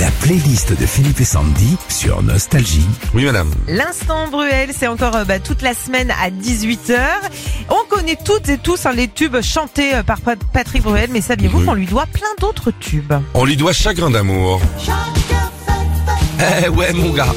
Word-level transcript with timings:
La 0.00 0.10
playlist 0.22 0.78
de 0.78 0.86
Philippe 0.86 1.20
et 1.20 1.24
Sandy 1.24 1.76
sur 1.88 2.22
Nostalgie. 2.22 2.86
Oui, 3.14 3.24
madame. 3.24 3.50
L'instant 3.66 4.28
Bruel, 4.28 4.70
c'est 4.78 4.86
encore 4.86 5.16
euh, 5.16 5.24
bah, 5.24 5.38
toute 5.40 5.62
la 5.62 5.74
semaine 5.74 6.12
à 6.22 6.30
18h. 6.30 6.98
On 7.70 7.88
connaît 7.88 8.16
toutes 8.22 8.48
et 8.48 8.58
tous 8.58 8.86
hein, 8.86 8.92
les 8.94 9.08
tubes 9.08 9.40
chantés 9.42 9.94
euh, 9.96 10.02
par 10.02 10.20
Pat- 10.20 10.38
Patrick 10.52 10.82
Bruel, 10.82 11.08
mais 11.12 11.20
saviez-vous 11.20 11.60
Oui. 11.60 11.66
qu'on 11.66 11.74
lui 11.74 11.86
doit 11.86 12.06
plein 12.06 12.28
d'autres 12.40 12.70
tubes? 12.70 13.12
On 13.34 13.44
lui 13.44 13.56
doit 13.56 13.72
chagrin 13.72 14.10
d'amour. 14.10 14.60
Eh 16.64 16.68
ouais, 16.68 16.92
mon 16.92 17.10
gars. 17.12 17.34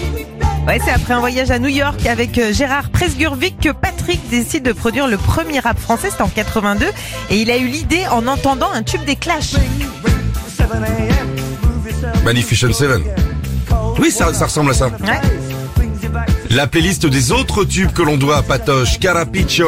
Ouais, 0.68 0.80
c'est 0.84 0.92
après 0.92 1.14
un 1.14 1.20
voyage 1.20 1.50
à 1.50 1.58
New 1.58 1.70
York 1.70 2.06
avec 2.06 2.38
euh, 2.38 2.54
Gérard 2.54 2.90
Presgurvic 2.92 3.60
que 3.60 3.70
Patrick 3.72 4.20
décide 4.30 4.64
de 4.64 4.74
produire 4.74 5.08
le 5.08 5.18
premier 5.18 5.60
rap 5.60 5.80
français, 5.80 6.10
c'était 6.12 6.22
en 6.22 6.28
82, 6.30 6.86
et 7.32 7.42
il 7.42 7.50
a 7.50 7.58
eu 7.58 7.66
l'idée 7.68 8.06
en 8.12 8.28
entendant 8.28 8.70
un 8.72 8.84
tube 8.84 9.04
des 9.06 9.16
Clash. 9.16 9.54
Magnificent 12.24 12.74
Seven. 12.74 13.04
Oui, 14.00 14.12
ça, 14.12 14.34
ça 14.34 14.46
ressemble 14.46 14.72
à 14.72 14.74
ça. 14.74 14.88
Ouais. 14.88 15.22
La 16.50 16.68
playlist 16.68 17.06
des 17.06 17.32
autres 17.32 17.64
tubes 17.64 17.92
que 17.92 18.02
l'on 18.02 18.18
doit 18.18 18.38
à 18.38 18.42
Patoche, 18.42 19.00
Carapicho. 19.00 19.68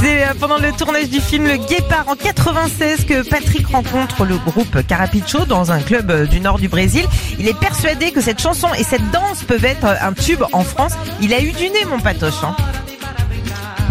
C'est 0.00 0.22
euh, 0.24 0.34
pendant 0.38 0.58
le 0.58 0.72
tournage 0.72 1.08
du 1.08 1.20
film 1.20 1.46
Le 1.46 1.56
Guépard 1.56 2.04
en 2.08 2.16
96 2.16 3.04
que 3.06 3.26
Patrick 3.28 3.66
rencontre 3.68 4.24
le 4.24 4.36
groupe 4.36 4.86
Carapicho 4.86 5.46
dans 5.46 5.72
un 5.72 5.80
club 5.80 6.10
euh, 6.10 6.26
du 6.26 6.40
nord 6.40 6.58
du 6.58 6.68
Brésil. 6.68 7.06
Il 7.38 7.48
est 7.48 7.58
persuadé 7.58 8.10
que 8.12 8.20
cette 8.20 8.40
chanson 8.40 8.68
et 8.78 8.84
cette 8.84 9.10
danse 9.10 9.42
peuvent 9.46 9.64
être 9.64 9.84
euh, 9.86 9.94
un 10.02 10.12
tube 10.12 10.42
en 10.52 10.62
France. 10.64 10.92
Il 11.22 11.32
a 11.32 11.40
eu 11.40 11.52
du 11.52 11.70
nez, 11.70 11.84
mon 11.88 11.98
patoche. 11.98 12.34
hein. 12.42 12.54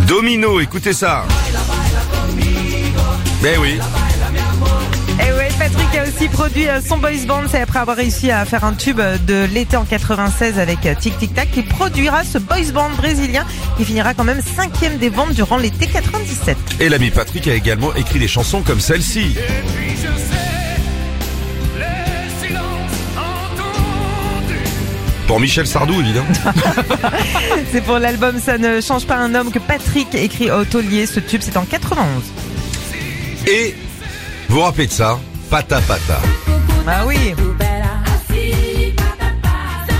Domino, 0.07 0.59
écoutez 0.59 0.93
ça. 0.93 1.25
Ben 3.43 3.59
oui. 3.59 3.77
Et 5.19 5.33
ouais, 5.33 5.49
Patrick 5.59 5.97
a 5.97 6.03
aussi 6.03 6.29
produit 6.29 6.69
euh, 6.69 6.79
son 6.79 6.97
boys 6.97 7.25
band. 7.27 7.41
C'est 7.51 7.59
après 7.59 7.79
avoir 7.79 7.97
réussi 7.97 8.31
à 8.31 8.45
faire 8.45 8.63
un 8.63 8.71
tube 8.71 9.01
euh, 9.01 9.17
de 9.17 9.43
l'été 9.53 9.75
en 9.75 9.83
96 9.83 10.59
avec 10.59 10.85
euh, 10.85 10.95
Tic 10.97 11.17
Tic 11.17 11.33
Tac. 11.33 11.49
Il 11.57 11.65
produira 11.65 12.23
ce 12.23 12.37
boys 12.37 12.71
band 12.73 12.91
brésilien 12.91 13.45
qui 13.75 13.83
finira 13.83 14.13
quand 14.13 14.23
même 14.23 14.39
cinquième 14.41 14.97
des 14.97 15.09
ventes 15.09 15.33
durant 15.33 15.57
l'été 15.57 15.87
97. 15.87 16.55
Et 16.79 16.87
l'ami 16.87 17.11
Patrick 17.11 17.45
a 17.49 17.53
également 17.53 17.93
écrit 17.95 18.17
des 18.17 18.29
chansons 18.29 18.61
comme 18.61 18.79
celle-ci. 18.79 19.35
Pour 25.27 25.41
Michel 25.41 25.67
Sardou, 25.67 25.99
évidemment. 25.99 26.27
C'est 27.73 27.81
pour 27.81 27.99
l'album 27.99 28.39
Ça 28.39 28.57
ne 28.57 28.79
change 28.79 29.05
pas 29.05 29.17
un 29.17 29.35
homme 29.35 29.51
que 29.51 29.59
Patrick 29.59 30.15
écrit 30.15 30.49
au 30.49 30.63
taulier. 30.63 31.05
Ce 31.05 31.19
tube, 31.19 31.41
c'est 31.43 31.57
en 31.57 31.65
91. 31.65 32.07
Et 33.47 33.75
vous 34.47 34.55
vous 34.55 34.61
rappelez 34.61 34.87
de 34.87 34.91
ça 34.91 35.19
Pata 35.49 35.81
Pata. 35.81 36.21
Ah 36.87 37.05
oui. 37.05 37.33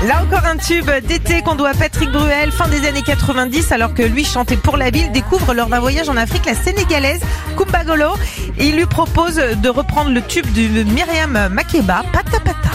Là 0.08 0.22
encore 0.22 0.46
un 0.46 0.58
tube 0.58 0.90
d'été 1.08 1.42
qu'on 1.42 1.56
doit 1.56 1.70
à 1.70 1.74
Patrick 1.74 2.12
Bruel, 2.12 2.52
fin 2.52 2.68
des 2.68 2.86
années 2.86 3.02
90, 3.02 3.72
alors 3.72 3.94
que 3.94 4.04
lui 4.04 4.26
chantait 4.26 4.58
pour 4.58 4.76
la 4.76 4.90
ville, 4.90 5.12
découvre 5.14 5.54
lors 5.54 5.68
d'un 5.68 5.80
voyage 5.80 6.10
en 6.10 6.18
Afrique 6.18 6.46
la 6.46 6.56
sénégalaise 6.56 7.22
Kumbagolo 7.58 8.10
et 8.58 8.68
il 8.68 8.76
lui 8.76 8.86
propose 8.86 9.36
de 9.36 9.70
reprendre 9.70 10.12
le 10.12 10.22
tube 10.22 10.46
de 10.54 10.84
Myriam 10.84 11.48
Makeba, 11.50 12.04
Pata 12.12 12.40
Pata. 12.42 12.72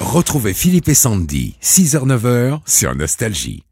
Retrouvez 0.00 0.54
Philippe 0.54 0.88
et 0.88 0.94
Sandy, 0.94 1.56
6h-9h 1.62 2.60
sur 2.66 2.94
Nostalgie. 2.94 3.64